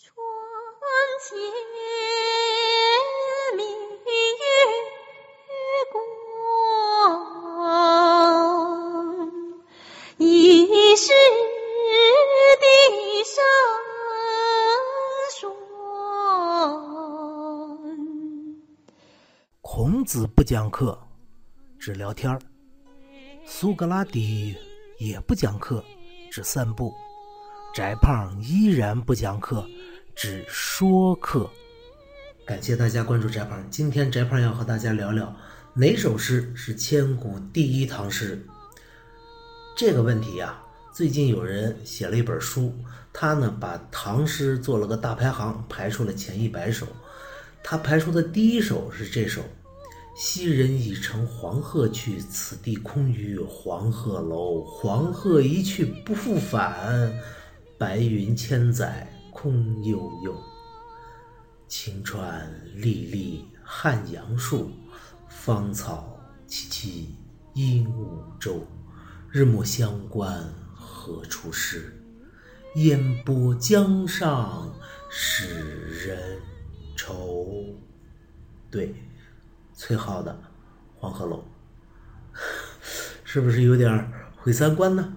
[0.00, 0.14] 窗
[1.20, 1.36] 前
[3.56, 4.06] 明月
[5.90, 5.96] 光，
[10.18, 11.12] 疑是
[12.60, 12.64] 地
[13.24, 13.44] 上
[15.32, 15.50] 霜。
[19.60, 20.96] 孔子不讲课，
[21.76, 22.38] 只聊天儿；
[23.44, 24.54] 苏格拉底
[25.00, 25.84] 也不讲课，
[26.30, 26.94] 只散步。
[27.74, 29.68] 翟胖依然不讲课，
[30.20, 31.48] 只说课。
[32.44, 33.64] 感谢大家关注翟胖。
[33.70, 35.32] 今天翟胖要和大家聊聊
[35.74, 38.44] 哪首诗是千古第一唐诗。
[39.76, 40.60] 这个问题呀、
[40.92, 42.74] 最近有人写了一本书，
[43.12, 46.84] 他呢把唐诗做了个大排行，排出了前一百首。
[47.62, 49.40] 他排出的第一首是这首
[50.18, 54.64] ：“昔人已乘黄鹤去，此地空余黄鹤楼。
[54.64, 57.16] 黄鹤一去不复返，
[57.78, 59.08] 白云千载
[59.40, 60.36] 空悠悠。
[61.68, 64.72] 晴川历历汉阳树，
[65.28, 66.18] 芳草
[66.48, 67.06] 萋萋
[67.54, 68.66] 鹦鹉洲。
[69.30, 70.42] 日暮乡关
[70.74, 72.02] 何处是？
[72.74, 74.74] 烟波江上
[75.08, 75.46] 使
[76.04, 76.40] 人
[76.96, 77.64] 愁。
[78.72, 78.92] 对，
[79.72, 80.32] 崔颢的
[80.98, 81.44] 《黄鹤楼》，
[83.22, 85.12] 是不是有点毁三观呢？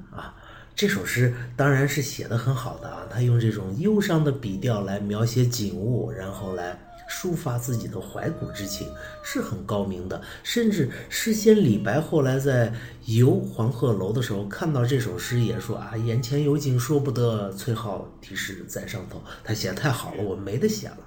[0.82, 6.76] 这首诗当然是写的很好的啊，他用这种忧伤的笔调来描写景物，然后来
[7.08, 8.92] 抒发自己的怀古之情，
[9.24, 10.20] 是很高明的。
[10.42, 12.74] 甚至诗仙李白后来在
[13.06, 19.22] 游黄鹤楼的时候，看到这首诗也说啊，眼前有景说不得，崔颢题诗在上头。
[19.44, 20.98] 他写的太好了，我没得写了。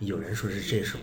[0.00, 0.98] 有人说是这首，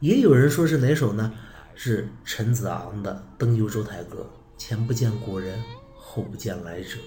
[0.00, 1.32] 也有人说是哪首呢？
[1.76, 4.18] 是陈子昂的《登幽州台歌》
[4.58, 5.62] ：“前不见古人，
[6.14, 6.98] 后不见来者，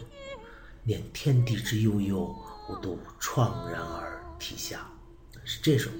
[0.81, 2.35] 念天地之悠悠，
[2.67, 4.89] 我独怆然而涕下。”
[5.47, 5.91] 是这首，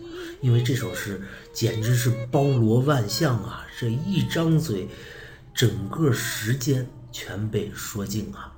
[0.42, 1.22] 因为这首诗
[1.54, 3.68] 简直是包罗万象啊！
[3.80, 4.88] 这一张嘴，
[5.54, 8.55] 整个时间全被说尽啊！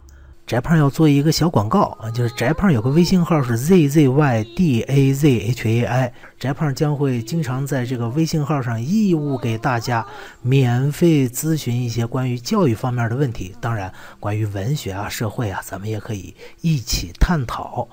[0.48, 10.08] 翟胖要做一个小广告啊，就是翟胖有个微信号是 z z y d a z h a i，翟胖将会经常在这个微信号上义务给大家
[10.42, 17.86] 免费咨询一些关于教育方面的问题，当然关于文学啊、社会啊，咱们也可以一起探讨。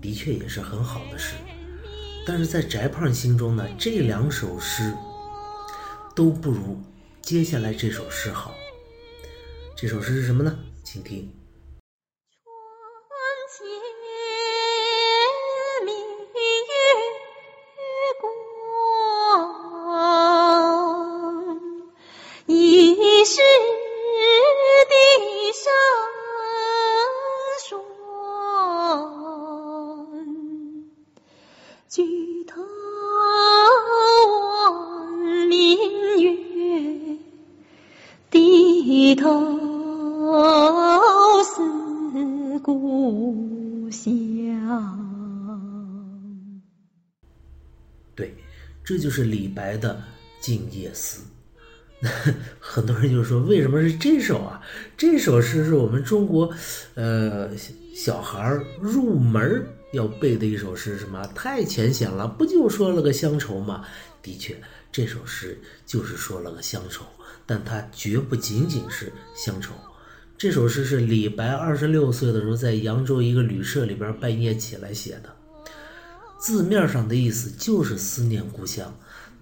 [0.00, 1.36] 的确也是很好的诗，
[2.26, 4.92] 但是在翟胖心中呢，这两首诗
[6.16, 6.82] 都不如
[7.22, 8.52] 接下来这首诗好。
[9.76, 10.52] 这首诗是什么呢？
[10.82, 11.30] 请听。
[38.90, 39.30] 低头
[41.44, 44.10] 思故乡。
[48.16, 48.34] 对，
[48.82, 49.94] 这就是李白的
[50.44, 51.22] 《静夜思》。
[52.58, 54.60] 很多人就说，为什么是这首啊？
[54.96, 56.52] 这首诗是我们中国，
[56.94, 57.48] 呃，
[57.94, 63.84] 小孩儿入门要背的一首诗，什么太浅显了，不就说了个乡愁吗？
[64.20, 67.04] 的确，这首诗就是说了个乡愁，
[67.50, 69.74] 但它绝不仅仅是乡愁。
[70.38, 75.34] 这首诗是李白二十六岁的时候在扬州一个旅社里边半夜起来写的。
[76.38, 78.96] 字面上的意思就是思念故乡，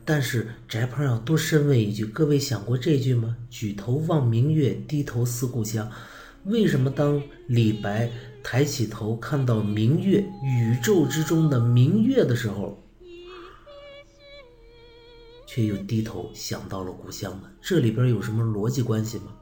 [0.06, 3.36] 但是翟胖要多深问一句：各位想过这句吗？
[3.50, 5.90] 举头望明月，低头思故乡。
[6.44, 8.10] 为什么当李白
[8.42, 12.82] 抬起头看到明月，宇宙之中的明月的时候，
[15.48, 17.50] 却又低头想到了故乡呢？
[17.62, 19.34] 这里边有什么逻辑关系吗？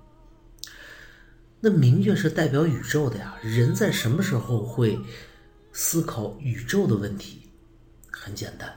[1.59, 4.97] 那明月是代表宇宙的呀，人在什么时候会
[5.72, 7.50] 思考宇宙的问题？
[8.12, 8.73] 很简单，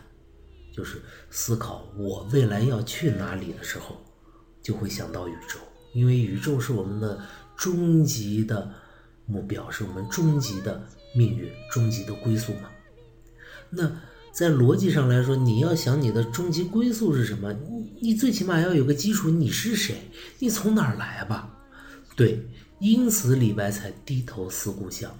[0.74, 1.00] 就是
[1.30, 4.04] 思考我未来要去哪里的时候，
[4.64, 5.60] 就会想到宇宙，
[5.94, 7.24] 因为宇宙是我们的
[7.56, 8.74] 终极的
[9.28, 10.84] 目标，是我们终极的
[11.16, 12.72] 命运、终极的归宿嘛。
[13.70, 13.88] 那
[14.32, 19.96] 在逻辑上来说，你要想你的终极归宿是什么，你你最起码要有个基础，你是谁？
[20.38, 21.50] 你从哪儿来吧？
[22.16, 22.40] 对，
[22.80, 25.12] 因此李白才低头思故乡。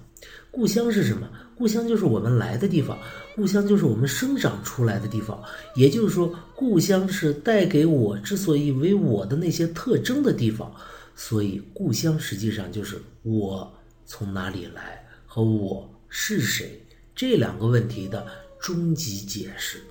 [0.50, 1.28] 故乡是什么？
[1.56, 2.98] 故乡就是我们来的地方，
[3.36, 5.42] 故乡就是我们生长出来的地方。
[5.74, 10.72] 也就是说，故乡是带给我之所以为我的那些特征的地方。
[11.14, 13.70] 所以，故乡实际上就是我
[14.06, 16.82] 从哪里来和我是谁
[17.14, 18.26] 这两个问题的
[18.60, 19.82] 终极解释。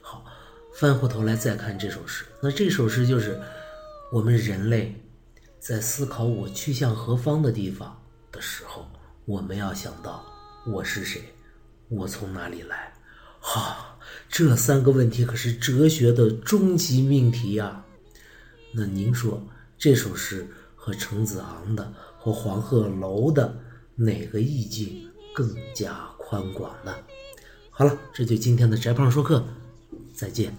[0.00, 0.24] 好，
[0.74, 3.40] 翻回头来再看这首诗，那这首诗就是
[4.12, 4.94] 我们人类
[5.58, 8.86] 在思考我去向何方的地方的时候，
[9.24, 10.24] 我们要想到
[10.66, 11.22] 我是谁，
[11.88, 12.92] 我从哪里来。
[13.40, 13.98] 好，
[14.28, 17.84] 这三个问题可是哲学的终极命题呀。
[18.72, 19.42] 那您说
[19.78, 23.56] 这首诗和程子昂的和黄鹤楼的
[23.94, 26.94] 哪个意境更加宽广呢？
[27.76, 29.44] 好了，这就今天的宅胖说课，
[30.12, 30.54] 再见。